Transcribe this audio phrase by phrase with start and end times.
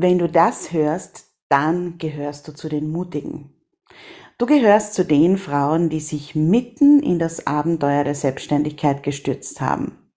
[0.00, 3.52] Wenn du das hörst, dann gehörst du zu den Mutigen.
[4.38, 10.12] Du gehörst zu den Frauen, die sich mitten in das Abenteuer der Selbstständigkeit gestürzt haben.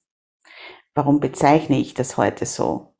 [0.93, 2.93] Warum bezeichne ich das heute so?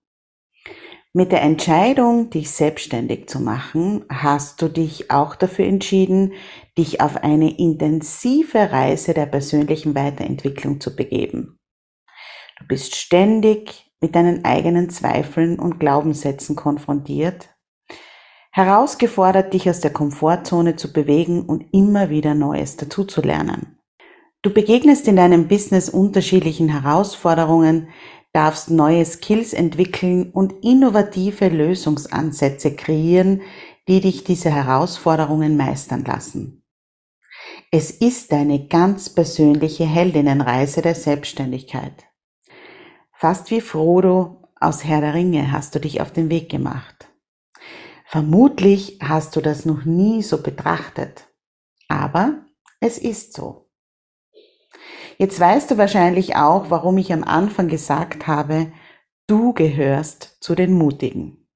[1.14, 6.34] Mit der Entscheidung, dich selbstständig zu machen, hast du dich auch dafür entschieden,
[6.80, 11.60] dich auf eine intensive Reise der persönlichen Weiterentwicklung zu begeben.
[12.58, 17.50] Du bist ständig mit deinen eigenen Zweifeln und Glaubenssätzen konfrontiert,
[18.52, 23.78] herausgefordert, dich aus der Komfortzone zu bewegen und immer wieder Neues dazuzulernen.
[24.42, 27.90] Du begegnest in deinem Business unterschiedlichen Herausforderungen,
[28.34, 33.42] darfst neue Skills entwickeln und innovative Lösungsansätze kreieren,
[33.88, 36.64] die dich diese Herausforderungen meistern lassen.
[37.72, 42.11] Es ist deine ganz persönliche Heldinnenreise der Selbstständigkeit.
[43.22, 47.08] Fast wie Frodo aus Herr der Ringe hast du dich auf den Weg gemacht.
[48.08, 51.28] Vermutlich hast du das noch nie so betrachtet,
[51.88, 52.44] aber
[52.80, 53.70] es ist so.
[55.20, 58.72] Jetzt weißt du wahrscheinlich auch, warum ich am Anfang gesagt habe,
[59.28, 61.48] du gehörst zu den Mutigen.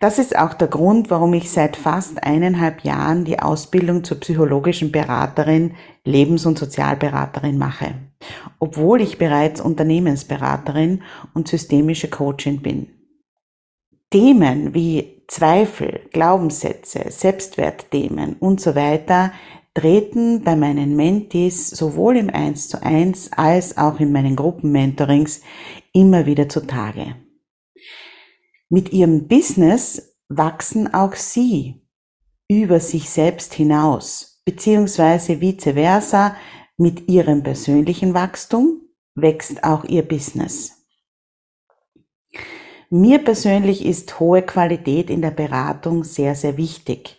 [0.00, 4.90] Das ist auch der Grund, warum ich seit fast eineinhalb Jahren die Ausbildung zur psychologischen
[4.90, 8.07] Beraterin, Lebens- und Sozialberaterin mache,
[8.58, 11.02] obwohl ich bereits Unternehmensberaterin
[11.34, 12.88] und systemische Coachin bin.
[14.10, 19.32] Themen wie Zweifel, Glaubenssätze, Selbstwertthemen und so weiter
[19.74, 25.42] treten bei meinen Mentees sowohl im 1 zu 1 als auch in meinen Gruppenmentorings
[25.92, 27.16] immer wieder zutage.
[28.70, 31.82] Mit ihrem Business wachsen auch sie
[32.48, 36.36] über sich selbst hinaus, beziehungsweise vice versa,
[36.78, 38.80] mit ihrem persönlichen Wachstum
[39.14, 40.86] wächst auch ihr Business.
[42.88, 47.18] Mir persönlich ist hohe Qualität in der Beratung sehr, sehr wichtig.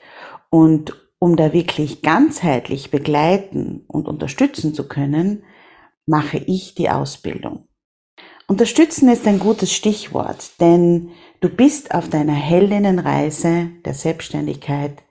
[0.49, 5.43] Und um da wirklich ganzheitlich begleiten und unterstützen zu können,
[6.07, 7.67] mache ich die Ausbildung.
[8.47, 11.11] Unterstützen ist ein gutes Stichwort, denn
[11.41, 15.03] Du bist auf deiner Heldinnenreise der Selbstständigkeit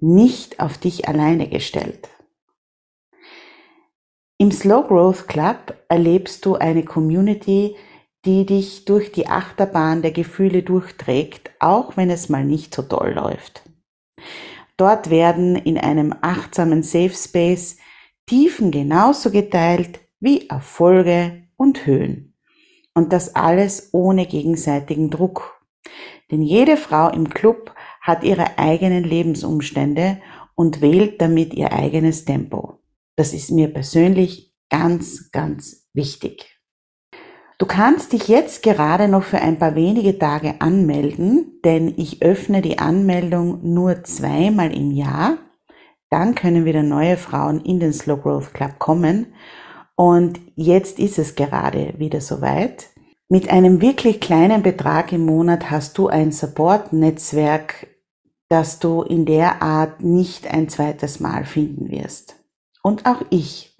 [0.00, 2.08] nicht auf dich alleine gestellt.
[4.38, 7.76] Im Slow Growth Club erlebst du eine Community,
[8.24, 13.12] die dich durch die Achterbahn der Gefühle durchträgt, auch wenn es mal nicht so toll
[13.12, 13.62] läuft.
[14.76, 17.76] Dort werden in einem achtsamen Safe Space
[18.26, 22.34] Tiefen genauso geteilt wie Erfolge und Höhen.
[22.94, 25.54] Und das alles ohne gegenseitigen Druck
[26.30, 30.20] denn jede Frau im Club hat ihre eigenen Lebensumstände
[30.54, 32.78] und wählt damit ihr eigenes Tempo.
[33.16, 36.54] Das ist mir persönlich ganz, ganz wichtig.
[37.58, 42.62] Du kannst dich jetzt gerade noch für ein paar wenige Tage anmelden, denn ich öffne
[42.62, 45.38] die Anmeldung nur zweimal im Jahr.
[46.10, 49.34] Dann können wieder neue Frauen in den Slow Growth Club kommen.
[49.94, 52.88] Und jetzt ist es gerade wieder soweit.
[53.28, 57.86] Mit einem wirklich kleinen Betrag im Monat hast du ein Support-Netzwerk,
[58.48, 62.43] das du in der Art nicht ein zweites Mal finden wirst.
[62.84, 63.78] Und auch ich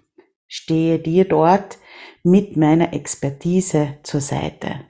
[0.49, 1.79] stehe dir dort
[2.23, 4.81] mit meiner Expertise zur Seite.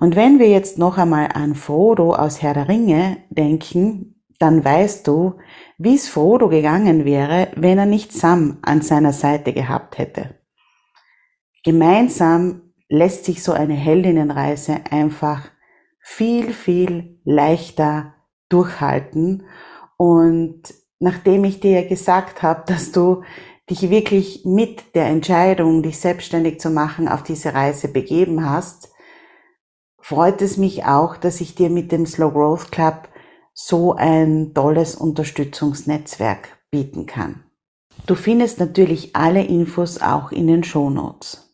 [0.00, 5.06] Und wenn wir jetzt noch einmal an Frodo aus Herr der Ringe denken, dann weißt
[5.06, 5.34] du,
[5.76, 10.40] wie es Frodo gegangen wäre, wenn er nicht Sam an seiner Seite gehabt hätte.
[11.64, 15.50] Gemeinsam lässt sich so eine Heldinnenreise einfach
[16.00, 18.14] viel, viel leichter
[18.48, 19.44] durchhalten.
[19.98, 20.62] Und
[21.02, 23.22] nachdem ich dir gesagt habe, dass du
[23.68, 28.92] dich wirklich mit der Entscheidung, dich selbstständig zu machen, auf diese Reise begeben hast,
[30.00, 33.08] freut es mich auch, dass ich dir mit dem Slow Growth Club
[33.52, 37.42] so ein tolles Unterstützungsnetzwerk bieten kann.
[38.06, 41.51] Du findest natürlich alle Infos auch in den Shownotes.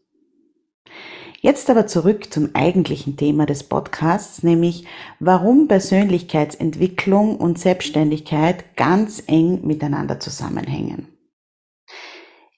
[1.41, 4.87] Jetzt aber zurück zum eigentlichen Thema des Podcasts, nämlich
[5.21, 11.07] warum Persönlichkeitsentwicklung und Selbstständigkeit ganz eng miteinander zusammenhängen.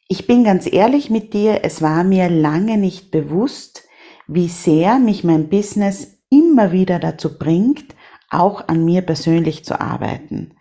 [0.09, 3.85] Ich bin ganz ehrlich mit dir, es war mir lange nicht bewusst,
[4.27, 7.94] wie sehr mich mein Business immer wieder dazu bringt,
[8.31, 10.55] auch an mir persönlich zu arbeiten,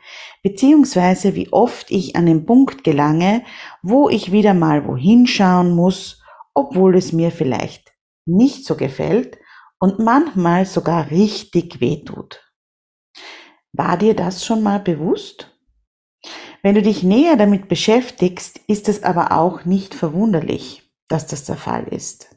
[0.44, 3.44] beziehungsweise wie oft ich an den Punkt gelange,
[3.81, 6.21] wo ich wieder mal wohin schauen muss,
[6.54, 7.88] obwohl es mir vielleicht
[8.30, 9.38] nicht so gefällt
[9.80, 12.44] und manchmal sogar richtig wehtut.
[13.74, 15.56] War dir das schon mal bewusst?
[16.62, 21.56] Wenn du dich näher damit beschäftigst, ist es aber auch nicht verwunderlich, dass das der
[21.56, 22.36] Fall ist.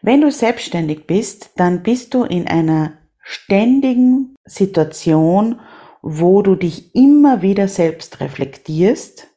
[0.00, 5.60] Wenn du selbstständig bist, dann bist du in einer ständigen Situation,
[6.02, 9.28] wo du dich immer wieder selbst reflektierst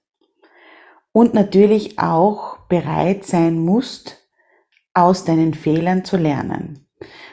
[1.11, 4.24] und natürlich auch bereit sein musst,
[4.95, 6.87] aus deinen Fehlern zu lernen.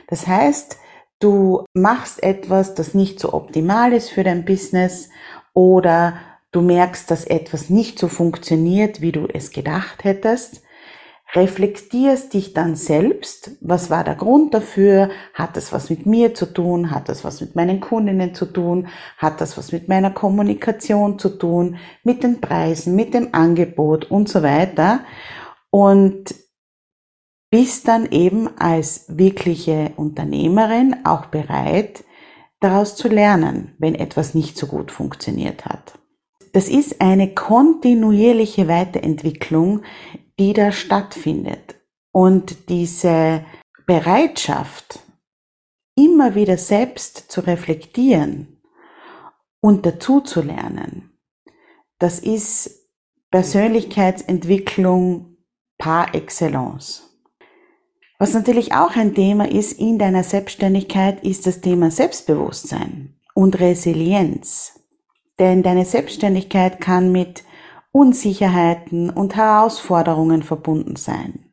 [0.08, 0.76] Das heißt,
[1.20, 5.08] du machst etwas, das nicht so optimal ist für dein Business
[5.54, 6.14] oder
[6.50, 10.62] du merkst, dass etwas nicht so funktioniert, wie du es gedacht hättest,
[11.34, 16.46] reflektierst dich dann selbst, was war der Grund dafür, hat das was mit mir zu
[16.46, 21.18] tun, hat das was mit meinen Kundinnen zu tun, hat das was mit meiner Kommunikation
[21.18, 25.00] zu tun, mit den Preisen, mit dem Angebot und so weiter.
[25.70, 26.34] Und
[27.52, 32.02] bist dann eben als wirkliche Unternehmerin auch bereit,
[32.60, 35.98] daraus zu lernen, wenn etwas nicht so gut funktioniert hat.
[36.54, 39.82] Das ist eine kontinuierliche Weiterentwicklung,
[40.38, 41.74] die da stattfindet.
[42.10, 43.44] Und diese
[43.86, 45.00] Bereitschaft,
[45.94, 48.62] immer wieder selbst zu reflektieren
[49.60, 51.18] und dazu zu lernen,
[51.98, 52.88] das ist
[53.30, 55.36] Persönlichkeitsentwicklung
[55.76, 57.11] par excellence.
[58.22, 64.78] Was natürlich auch ein Thema ist in deiner Selbstständigkeit, ist das Thema Selbstbewusstsein und Resilienz.
[65.40, 67.42] Denn deine Selbstständigkeit kann mit
[67.90, 71.52] Unsicherheiten und Herausforderungen verbunden sein.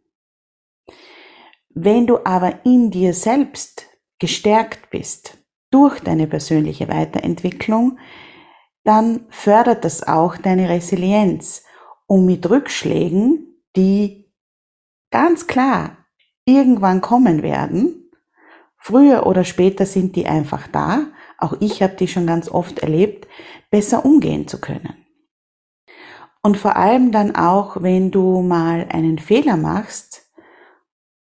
[1.69, 3.87] Wenn du aber in dir selbst
[4.19, 5.39] gestärkt bist
[5.71, 7.97] durch deine persönliche Weiterentwicklung,
[8.83, 11.63] dann fördert das auch deine Resilienz,
[12.05, 14.31] um mit Rückschlägen, die
[15.09, 15.98] ganz klar
[16.55, 18.11] irgendwann kommen werden.
[18.77, 21.07] Früher oder später sind die einfach da.
[21.37, 23.27] Auch ich habe die schon ganz oft erlebt,
[23.69, 25.05] besser umgehen zu können.
[26.41, 30.31] Und vor allem dann auch, wenn du mal einen Fehler machst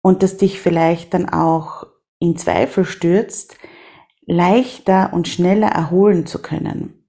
[0.03, 1.87] und das dich vielleicht dann auch
[2.19, 3.57] in Zweifel stürzt,
[4.27, 7.09] leichter und schneller erholen zu können.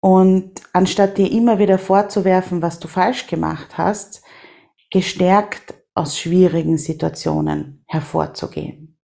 [0.00, 4.22] Und anstatt dir immer wieder vorzuwerfen, was du falsch gemacht hast,
[4.90, 8.98] gestärkt aus schwierigen Situationen hervorzugehen.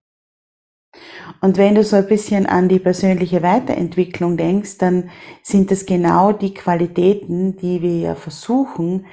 [1.40, 5.10] Und wenn du so ein bisschen an die persönliche Weiterentwicklung denkst, dann
[5.42, 9.06] sind es genau die Qualitäten, die wir versuchen,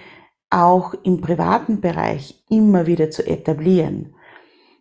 [0.49, 4.15] auch im privaten Bereich immer wieder zu etablieren.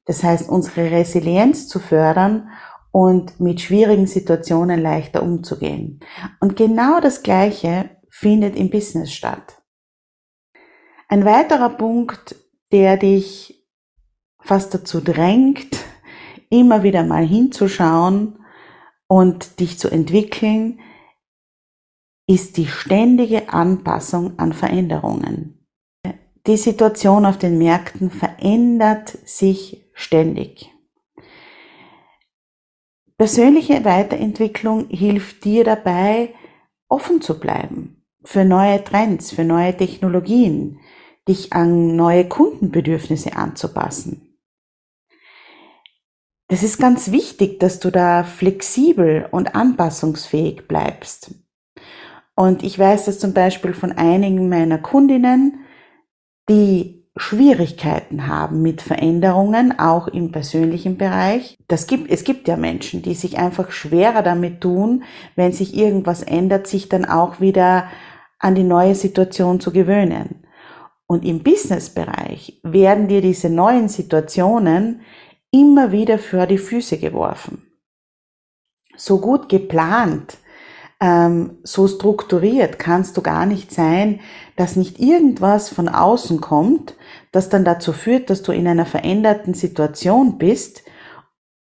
[0.07, 2.49] Das heißt, unsere Resilienz zu fördern
[2.93, 6.01] und mit schwierigen Situationen leichter umzugehen.
[6.41, 9.61] Und genau das Gleiche findet im Business statt.
[11.09, 12.37] Ein weiterer Punkt,
[12.77, 13.67] der dich
[14.39, 15.79] fast dazu drängt,
[16.51, 18.39] immer wieder mal hinzuschauen
[19.09, 20.81] und dich zu entwickeln,
[22.27, 25.67] ist die ständige Anpassung an Veränderungen.
[26.47, 30.71] Die Situation auf den Märkten verändert sich ständig.
[33.17, 36.35] Persönliche Weiterentwicklung hilft dir dabei,
[36.89, 40.79] offen zu bleiben für neue Trends, für neue Technologien,
[41.29, 44.39] dich an neue Kundenbedürfnisse anzupassen.
[46.49, 51.35] Das ist ganz wichtig, dass du da flexibel und anpassungsfähig bleibst.
[52.37, 55.65] Und ich weiß das zum Beispiel von einigen meiner Kundinnen,
[56.49, 61.57] die Schwierigkeiten haben mit Veränderungen, auch im persönlichen Bereich.
[61.67, 65.03] Das gibt, es gibt ja Menschen, die sich einfach schwerer damit tun,
[65.35, 67.89] wenn sich irgendwas ändert, sich dann auch wieder
[68.39, 70.46] an die neue Situation zu gewöhnen.
[71.07, 75.03] Und im Businessbereich werden dir diese neuen Situationen
[75.51, 77.63] immer wieder für die Füße geworfen.
[78.97, 80.39] So gut geplant,
[81.01, 84.21] ähm, so strukturiert kannst du gar nicht sein,
[84.57, 86.95] dass nicht irgendwas von außen kommt,
[87.33, 90.83] das dann dazu führt, dass du in einer veränderten Situation bist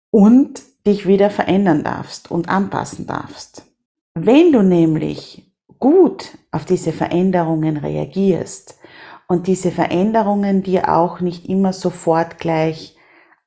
[0.10, 3.66] und dich wieder verändern darfst und anpassen darfst.
[4.14, 8.80] Wenn du nämlich gut auf diese Veränderungen reagierst
[9.28, 12.96] und diese Veränderungen dir auch nicht immer sofort gleich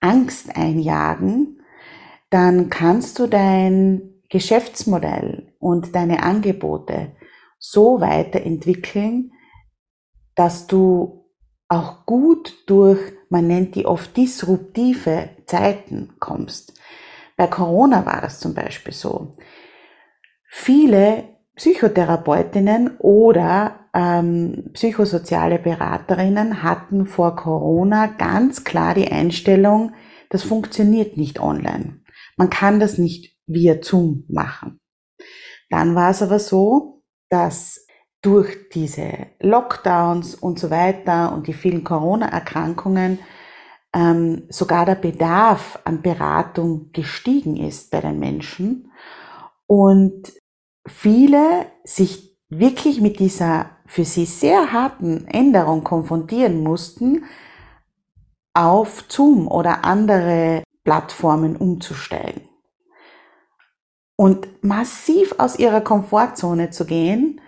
[0.01, 1.63] Angst einjagen,
[2.31, 7.17] dann kannst du dein Geschäftsmodell und deine Angebote
[7.59, 9.33] so weiterentwickeln,
[10.35, 11.27] dass du
[11.69, 16.79] auch gut durch, man nennt die oft disruptive Zeiten kommst.
[17.37, 19.37] Bei Corona war es zum Beispiel so.
[20.49, 21.30] Viele
[21.61, 29.93] Psychotherapeutinnen oder ähm, psychosoziale Beraterinnen hatten vor Corona ganz klar die Einstellung,
[30.31, 32.01] das funktioniert nicht online.
[32.39, 34.81] Man kann das nicht via Zoom machen.
[35.69, 37.87] Dann war es aber so, dass
[38.23, 43.19] durch diese Lockdowns und so weiter und die vielen Corona-Erkrankungen
[43.95, 48.91] ähm, sogar der Bedarf an Beratung gestiegen ist bei den Menschen
[49.67, 50.40] und
[50.91, 57.25] viele sich wirklich mit dieser für sie sehr harten Änderung konfrontieren mussten,
[58.55, 62.43] auf Zoom oder andere Plattformen umzusteigen.
[64.17, 67.41] Und massiv aus ihrer Komfortzone zu gehen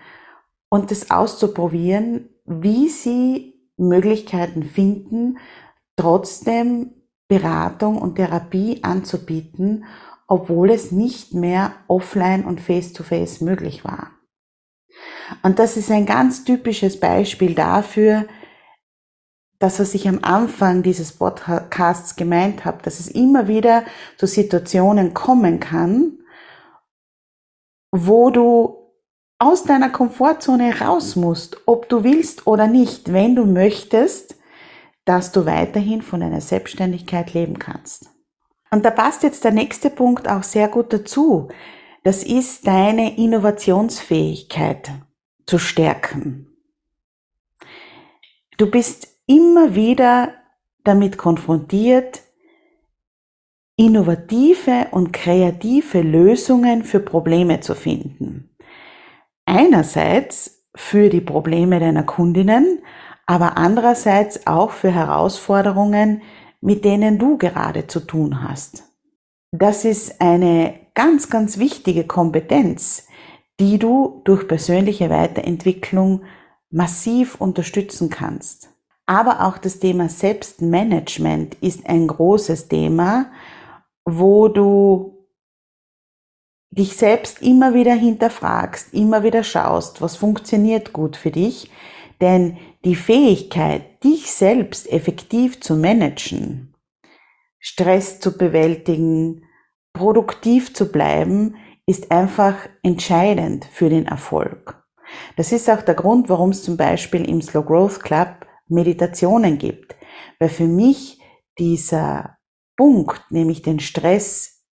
[0.69, 5.39] und das auszuprobieren, wie sie Möglichkeiten finden,
[5.97, 6.95] trotzdem
[7.29, 9.85] Beratung und Therapie anzubieten,
[10.33, 14.13] obwohl es nicht mehr offline und face-to-face -face möglich war.
[15.43, 18.25] Und das ist ein ganz typisches Beispiel dafür,
[19.59, 23.85] das, was ich am Anfang dieses Podcasts gemeint habe, dass es immer wieder
[24.17, 26.21] zu Situationen kommen kann,
[27.91, 28.91] wo du
[29.39, 34.37] aus deiner Komfortzone raus musst, ob du willst oder nicht, wenn du möchtest,
[35.05, 38.12] dass du weiterhin von deiner Selbstständigkeit leben kannst.
[38.73, 41.49] Und da passt jetzt der nächste Punkt auch sehr gut dazu.
[42.05, 44.91] Das ist deine Innovationsfähigkeit
[45.45, 46.47] zu stärken.
[48.57, 50.33] Du bist immer wieder
[50.85, 52.23] damit konfrontiert,
[53.77, 58.57] innovative und kreative Lösungen für Probleme zu finden.
[59.45, 62.83] Einerseits für die Probleme deiner Kundinnen,
[63.27, 66.23] aber andererseits auch für Herausforderungen,
[66.63, 68.85] mit denen du gerade zu tun hast.
[69.51, 73.07] Das ist eine ganz, ganz wichtige Kompetenz,
[73.61, 76.23] die du durch persönliche Weiterentwicklung
[76.71, 78.71] massiv unterstützen kannst.
[79.05, 83.31] Aber auch das Thema Selbstmanagement ist ein großes Thema,
[84.05, 85.27] wo du
[86.71, 91.71] dich selbst immer wieder hinterfragst, immer wieder schaust, was funktioniert gut für dich,
[92.21, 96.75] denn die Fähigkeit, dich selbst effektiv zu managen,
[97.59, 99.45] Stress zu bewältigen,
[99.93, 104.83] produktiv zu bleiben, ist einfach entscheidend für den Erfolg.
[105.37, 109.95] Das ist auch der Grund, warum es zum Beispiel im Slow Growth Club Meditationen gibt,
[110.39, 111.21] weil für mich
[111.59, 112.39] dieser
[112.77, 114.65] Punkt, nämlich den Stress,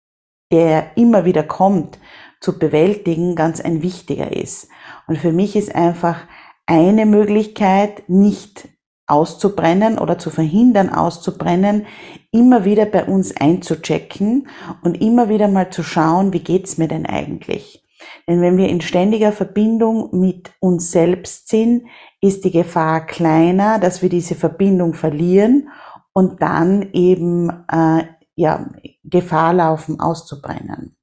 [0.51, 1.99] der immer wieder kommt,
[2.41, 4.69] zu bewältigen, ganz ein wichtiger ist.
[5.07, 6.21] Und für mich ist einfach
[6.69, 8.69] eine Möglichkeit, nicht
[9.07, 11.87] auszubrennen oder zu verhindern, auszubrennen,
[12.31, 14.47] immer wieder bei uns einzuchecken
[14.83, 17.83] und immer wieder mal zu schauen, wie geht's mir denn eigentlich?
[18.27, 21.87] Denn wenn wir in ständiger Verbindung mit uns selbst sind,
[22.21, 25.69] ist die Gefahr kleiner, dass wir diese Verbindung verlieren
[26.13, 28.03] und dann eben äh,
[28.35, 28.69] ja,
[29.03, 30.95] Gefahr laufen, auszubrennen.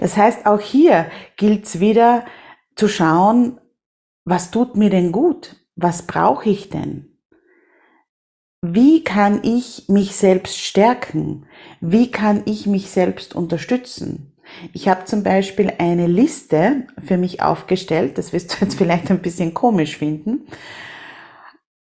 [0.00, 1.06] Das heißt, auch hier
[1.36, 2.24] gilt es wieder
[2.74, 3.60] zu schauen,
[4.24, 5.56] was tut mir denn gut?
[5.76, 7.08] Was brauche ich denn?
[8.60, 11.46] Wie kann ich mich selbst stärken?
[11.80, 14.36] Wie kann ich mich selbst unterstützen?
[14.72, 19.22] Ich habe zum Beispiel eine Liste für mich aufgestellt, das wirst du jetzt vielleicht ein
[19.22, 20.46] bisschen komisch finden,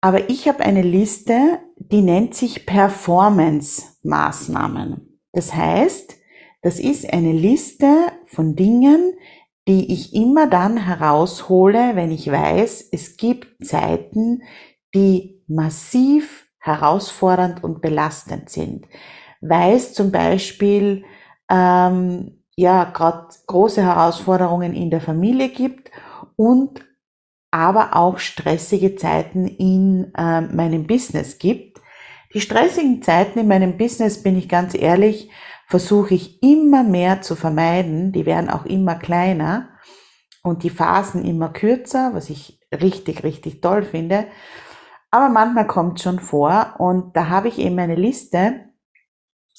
[0.01, 5.19] aber ich habe eine Liste, die nennt sich Performance-Maßnahmen.
[5.33, 6.15] Das heißt,
[6.61, 9.13] das ist eine Liste von Dingen,
[9.69, 14.41] die ich immer dann heraushole, wenn ich weiß, es gibt Zeiten,
[14.95, 18.87] die massiv herausfordernd und belastend sind.
[19.41, 21.05] Weiß zum Beispiel,
[21.51, 25.91] ähm, ja, gerade große Herausforderungen in der Familie gibt
[26.35, 26.83] und
[27.51, 31.79] aber auch stressige Zeiten in äh, meinem Business gibt.
[32.33, 35.29] Die stressigen Zeiten in meinem Business, bin ich ganz ehrlich,
[35.69, 38.11] versuche ich immer mehr zu vermeiden.
[38.11, 39.69] Die werden auch immer kleiner
[40.43, 44.27] und die Phasen immer kürzer, was ich richtig, richtig toll finde.
[45.11, 48.65] Aber manchmal kommt schon vor und da habe ich eben eine Liste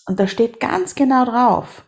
[0.07, 1.85] Und da steht ganz genau drauf,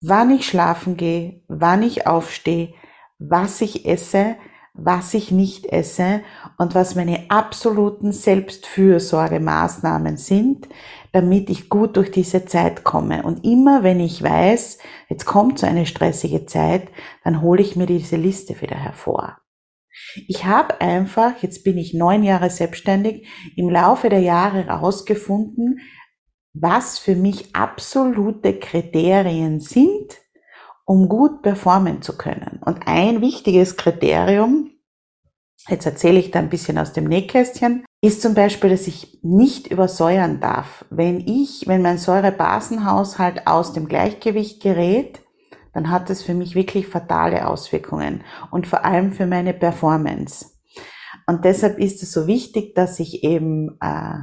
[0.00, 2.74] wann ich schlafen gehe, wann ich aufstehe,
[3.18, 4.36] was ich esse,
[4.74, 6.22] was ich nicht esse
[6.58, 10.68] und was meine absoluten Selbstfürsorgemaßnahmen sind,
[11.12, 13.22] damit ich gut durch diese Zeit komme.
[13.22, 14.78] Und immer wenn ich weiß,
[15.08, 16.88] jetzt kommt so eine stressige Zeit,
[17.22, 19.38] dann hole ich mir diese Liste wieder hervor.
[20.26, 25.78] Ich habe einfach, jetzt bin ich neun Jahre selbstständig, im Laufe der Jahre herausgefunden,
[26.52, 30.23] was für mich absolute Kriterien sind,
[30.84, 32.60] um gut performen zu können.
[32.64, 34.70] Und ein wichtiges Kriterium,
[35.68, 39.68] jetzt erzähle ich da ein bisschen aus dem Nähkästchen, ist zum Beispiel, dass ich nicht
[39.68, 40.84] übersäuern darf.
[40.90, 45.22] Wenn ich, wenn mein Säurebasenhaushalt aus dem Gleichgewicht gerät,
[45.72, 50.54] dann hat es für mich wirklich fatale Auswirkungen und vor allem für meine Performance.
[51.26, 54.18] Und deshalb ist es so wichtig, dass ich eben äh,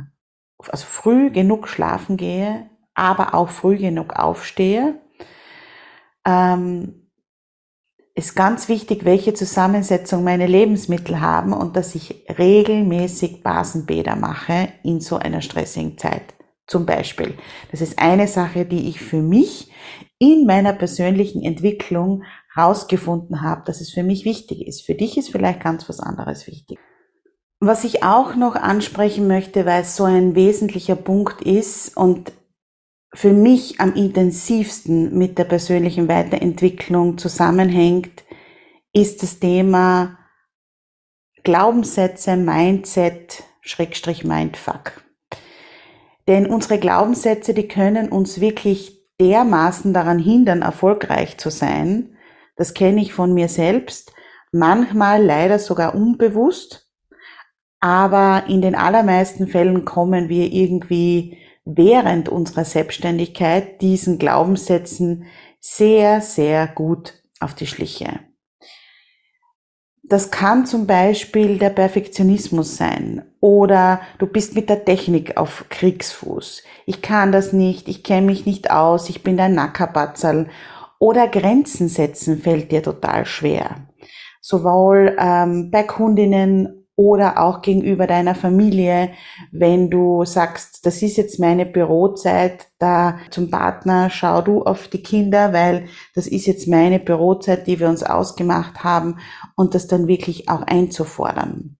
[0.69, 5.01] also früh genug schlafen gehe, aber auch früh genug aufstehe.
[6.25, 7.01] Ähm,
[8.13, 14.99] ist ganz wichtig, welche Zusammensetzung meine Lebensmittel haben und dass ich regelmäßig Basenbäder mache in
[14.99, 16.33] so einer stressigen Zeit.
[16.67, 17.35] Zum Beispiel.
[17.71, 19.71] Das ist eine Sache, die ich für mich
[20.19, 22.23] in meiner persönlichen Entwicklung
[22.53, 24.85] herausgefunden habe, dass es für mich wichtig ist.
[24.85, 26.77] Für dich ist vielleicht ganz was anderes wichtig.
[27.59, 32.31] Was ich auch noch ansprechen möchte, weil es so ein wesentlicher Punkt ist und
[33.13, 38.23] für mich am intensivsten mit der persönlichen Weiterentwicklung zusammenhängt,
[38.93, 40.17] ist das Thema
[41.43, 45.03] Glaubenssätze, Mindset, Schrägstrich Mindfuck.
[46.27, 52.17] Denn unsere Glaubenssätze, die können uns wirklich dermaßen daran hindern, erfolgreich zu sein.
[52.55, 54.13] Das kenne ich von mir selbst.
[54.51, 56.89] Manchmal leider sogar unbewusst.
[57.79, 65.25] Aber in den allermeisten Fällen kommen wir irgendwie während unserer Selbstständigkeit diesen Glaubenssätzen
[65.59, 68.19] sehr, sehr gut auf die Schliche.
[70.03, 76.63] Das kann zum Beispiel der Perfektionismus sein oder du bist mit der Technik auf Kriegsfuß.
[76.85, 80.49] Ich kann das nicht, ich kenne mich nicht aus, ich bin ein Nackerbatzerl
[80.99, 83.87] oder Grenzen setzen fällt dir total schwer.
[84.41, 89.11] Sowohl ähm, bei Kundinnen oder auch gegenüber deiner Familie,
[89.51, 95.01] wenn du sagst, das ist jetzt meine Bürozeit, da zum Partner schau du auf die
[95.01, 99.17] Kinder, weil das ist jetzt meine Bürozeit, die wir uns ausgemacht haben
[99.55, 101.77] und das dann wirklich auch einzufordern.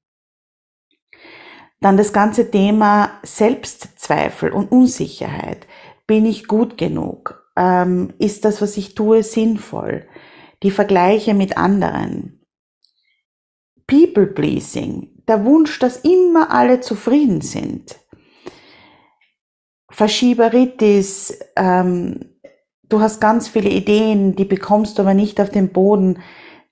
[1.81, 5.65] Dann das ganze Thema Selbstzweifel und Unsicherheit.
[6.05, 7.43] Bin ich gut genug?
[7.57, 10.07] Ähm, ist das, was ich tue, sinnvoll?
[10.61, 12.40] Die Vergleiche mit anderen.
[13.91, 17.97] People pleasing der Wunsch, dass immer alle zufrieden sind.
[19.89, 22.37] Verschieberitis, ähm,
[22.83, 26.19] du hast ganz viele Ideen, die bekommst du aber nicht auf den Boden.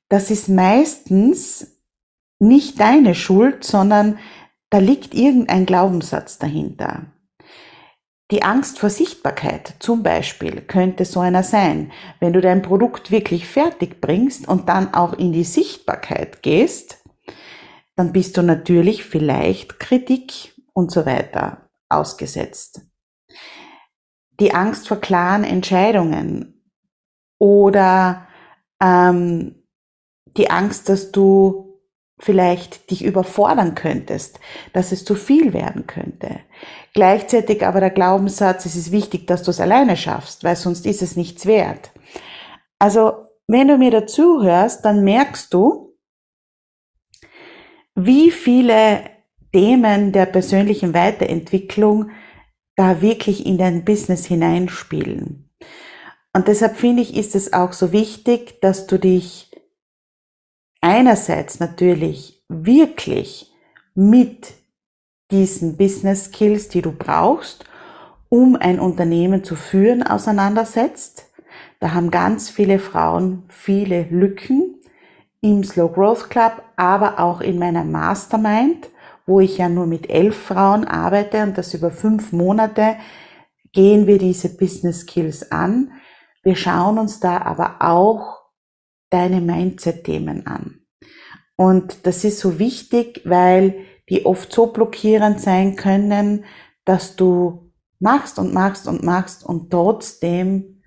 [0.08, 1.82] Das ist meistens
[2.40, 4.18] nicht deine Schuld, sondern
[4.70, 7.08] da liegt irgendein Glaubenssatz dahinter.
[8.32, 11.92] Die Angst vor Sichtbarkeit zum Beispiel könnte so einer sein.
[12.20, 16.99] Wenn du dein Produkt wirklich fertig bringst und dann auch in die Sichtbarkeit gehst,
[18.00, 22.80] dann bist du natürlich vielleicht Kritik und so weiter ausgesetzt.
[24.40, 26.64] Die Angst vor klaren Entscheidungen
[27.40, 28.26] oder
[28.82, 29.66] ähm,
[30.38, 31.82] die Angst, dass du
[32.18, 34.40] vielleicht dich überfordern könntest,
[34.72, 36.40] dass es zu viel werden könnte.
[36.94, 41.02] Gleichzeitig aber der Glaubenssatz, es ist wichtig, dass du es alleine schaffst, weil sonst ist
[41.02, 41.92] es nichts wert.
[42.80, 45.89] Also, wenn du mir dazu hörst, dann merkst du,
[48.06, 49.02] wie viele
[49.52, 52.12] Themen der persönlichen Weiterentwicklung
[52.76, 55.50] da wirklich in dein Business hineinspielen.
[56.34, 59.52] Und deshalb finde ich, ist es auch so wichtig, dass du dich
[60.82, 63.52] einerseits natürlich wirklich
[63.96, 64.54] mit
[65.32, 67.66] diesen Business Skills, die du brauchst,
[68.30, 71.26] um ein Unternehmen zu führen, auseinandersetzt.
[71.80, 74.69] Da haben ganz viele Frauen viele Lücken
[75.42, 78.90] im Slow Growth Club, aber auch in meiner Mastermind,
[79.26, 82.96] wo ich ja nur mit elf Frauen arbeite und das über fünf Monate
[83.72, 85.92] gehen wir diese Business Skills an.
[86.44, 88.40] Wir schauen uns da aber auch
[89.10, 90.82] deine Mindset-Themen an.
[91.56, 96.46] Und das ist so wichtig, weil die oft so blockierend sein können,
[96.86, 100.82] dass du machst und machst und machst und trotzdem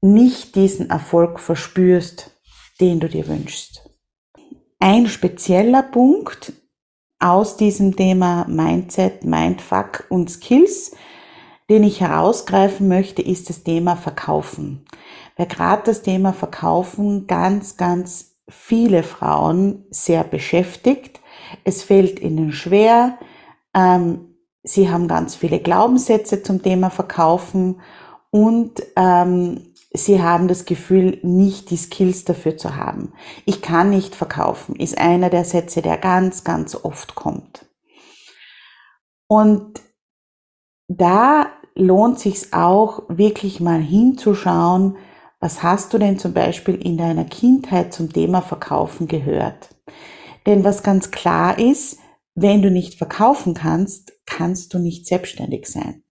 [0.00, 2.31] nicht diesen Erfolg verspürst,
[2.82, 3.88] den du dir wünschst.
[4.80, 6.52] Ein spezieller Punkt
[7.20, 10.90] aus diesem Thema Mindset, Mindfuck und Skills,
[11.70, 14.84] den ich herausgreifen möchte, ist das Thema Verkaufen.
[15.36, 21.20] Weil gerade das Thema Verkaufen ganz, ganz viele Frauen sehr beschäftigt.
[21.62, 23.16] Es fällt ihnen schwer.
[23.74, 27.80] Ähm, sie haben ganz viele Glaubenssätze zum Thema Verkaufen
[28.30, 33.12] und ähm, sie haben das Gefühl, nicht die Skills dafür zu haben.
[33.44, 37.66] Ich kann nicht verkaufen, ist einer der Sätze, der ganz, ganz oft kommt.
[39.28, 39.80] Und
[40.88, 44.96] da lohnt sich auch wirklich mal hinzuschauen,
[45.40, 49.74] was hast du denn zum Beispiel in deiner Kindheit zum Thema Verkaufen gehört?
[50.46, 51.98] Denn was ganz klar ist,
[52.34, 56.01] wenn du nicht verkaufen kannst, kannst du nicht selbstständig sein.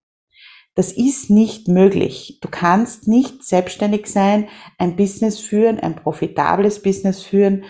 [0.75, 2.39] Das ist nicht möglich.
[2.41, 7.65] Du kannst nicht selbstständig sein, ein Business führen, ein profitables Business führen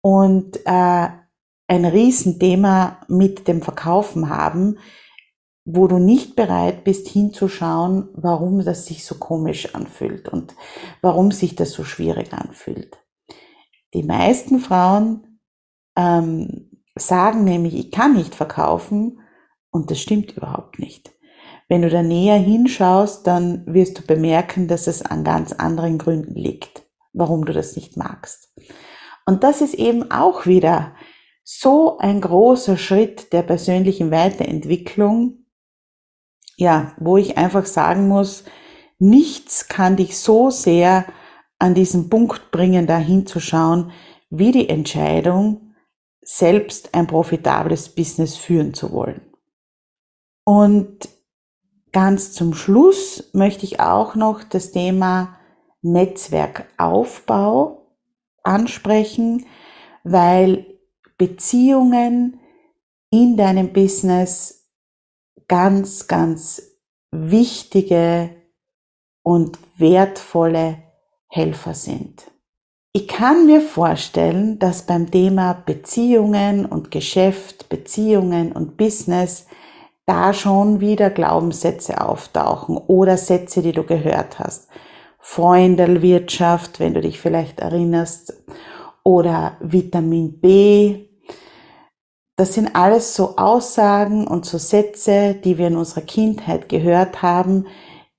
[0.00, 1.08] und äh,
[1.66, 4.78] ein Riesenthema mit dem Verkaufen haben,
[5.64, 10.54] wo du nicht bereit bist hinzuschauen, warum das sich so komisch anfühlt und
[11.00, 12.98] warum sich das so schwierig anfühlt.
[13.94, 15.40] Die meisten Frauen
[15.96, 19.20] ähm, sagen nämlich, ich kann nicht verkaufen
[19.70, 21.13] und das stimmt überhaupt nicht.
[21.68, 26.34] Wenn du da näher hinschaust, dann wirst du bemerken, dass es an ganz anderen Gründen
[26.34, 28.52] liegt, warum du das nicht magst.
[29.26, 30.94] Und das ist eben auch wieder
[31.42, 35.46] so ein großer Schritt der persönlichen Weiterentwicklung,
[36.56, 38.44] ja, wo ich einfach sagen muss,
[38.98, 41.06] nichts kann dich so sehr
[41.58, 43.92] an diesen Punkt bringen, da hinzuschauen,
[44.30, 45.74] wie die Entscheidung,
[46.22, 49.20] selbst ein profitables Business führen zu wollen.
[50.44, 51.08] Und
[51.94, 55.38] ganz zum Schluss möchte ich auch noch das Thema
[55.80, 57.86] Netzwerkaufbau
[58.42, 59.46] ansprechen,
[60.02, 60.66] weil
[61.16, 62.40] Beziehungen
[63.10, 64.68] in deinem Business
[65.48, 66.62] ganz, ganz
[67.12, 68.30] wichtige
[69.22, 70.82] und wertvolle
[71.28, 72.30] Helfer sind.
[72.92, 79.46] Ich kann mir vorstellen, dass beim Thema Beziehungen und Geschäft, Beziehungen und Business
[80.06, 84.68] da schon wieder Glaubenssätze auftauchen oder Sätze, die du gehört hast.
[85.18, 88.34] Freundelwirtschaft, wenn du dich vielleicht erinnerst,
[89.02, 91.08] oder Vitamin B,
[92.36, 97.66] das sind alles so Aussagen und so Sätze, die wir in unserer Kindheit gehört haben,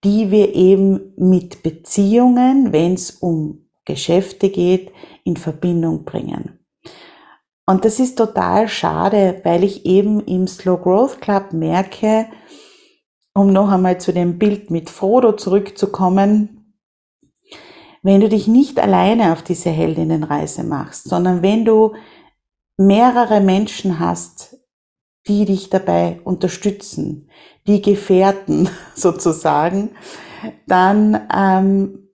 [0.04, 4.92] die wir eben mit Beziehungen, wenn es um Geschäfte geht,
[5.24, 6.60] in Verbindung bringen.
[7.66, 12.28] Und das ist total schade, weil ich eben im Slow Growth Club merke,
[13.34, 16.76] um noch einmal zu dem Bild mit Frodo zurückzukommen,
[18.04, 21.96] wenn du dich nicht alleine auf diese Heldinnenreise machst, sondern wenn du
[22.78, 24.58] mehrere Menschen hast,
[25.28, 27.32] die dich dabei unterstützen,
[27.66, 29.96] die Gefährten sozusagen,
[30.68, 32.10] dann ähm,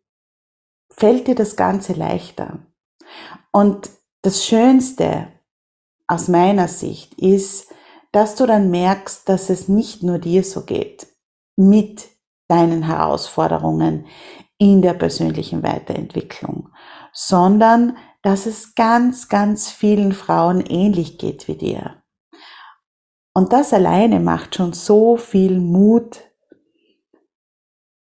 [0.90, 2.60] fällt dir das Ganze leichter.
[3.52, 3.90] Und
[4.22, 5.28] das Schönste
[6.12, 7.72] aus meiner Sicht ist,
[8.12, 11.08] dass du dann merkst, dass es nicht nur dir so geht
[11.56, 12.10] mit
[12.50, 14.06] deinen Herausforderungen
[14.58, 16.70] in der persönlichen Weiterentwicklung,
[17.14, 22.04] sondern dass es ganz, ganz vielen Frauen ähnlich geht wie dir.
[23.34, 26.20] Und das alleine macht schon so viel Mut,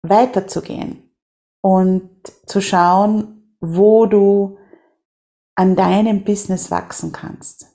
[0.01, 1.15] weiterzugehen
[1.61, 2.09] und
[2.47, 4.57] zu schauen, wo du
[5.55, 7.68] an deinem Business wachsen kannst.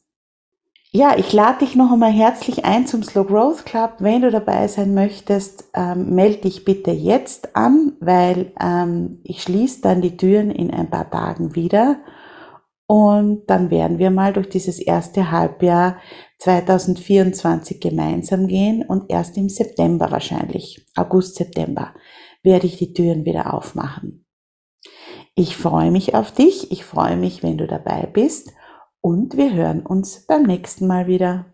[0.97, 3.95] Ja, ich lade dich noch einmal herzlich ein zum Slow Growth Club.
[3.99, 9.81] Wenn du dabei sein möchtest, ähm, melde dich bitte jetzt an, weil ähm, ich schließe
[9.81, 11.97] dann die Türen in ein paar Tagen wieder
[12.87, 15.97] und dann werden wir mal durch dieses erste Halbjahr
[16.39, 21.93] 2024 gemeinsam gehen und erst im September wahrscheinlich, August, September,
[22.45, 24.27] werde ich die Türen wieder aufmachen.
[25.35, 28.53] Ich freue mich auf dich, ich freue mich, wenn du dabei bist
[29.05, 31.45] und wir hören uns beim nächsten Mal wieder.